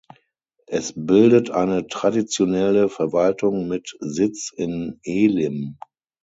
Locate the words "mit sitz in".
3.67-4.99